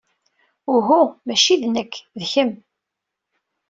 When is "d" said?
1.61-1.63, 2.19-2.21